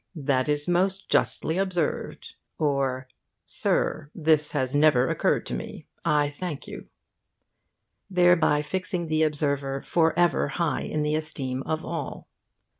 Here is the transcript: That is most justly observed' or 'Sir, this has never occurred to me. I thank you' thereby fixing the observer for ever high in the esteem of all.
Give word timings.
That 0.15 0.49
is 0.49 0.67
most 0.67 1.09
justly 1.09 1.59
observed' 1.59 2.33
or 2.57 3.07
'Sir, 3.45 4.09
this 4.15 4.49
has 4.53 4.73
never 4.73 5.07
occurred 5.07 5.45
to 5.45 5.53
me. 5.53 5.85
I 6.03 6.27
thank 6.27 6.67
you' 6.67 6.87
thereby 8.09 8.63
fixing 8.63 9.09
the 9.09 9.21
observer 9.21 9.83
for 9.83 10.17
ever 10.17 10.47
high 10.47 10.81
in 10.81 11.03
the 11.03 11.13
esteem 11.13 11.61
of 11.67 11.85
all. 11.85 12.27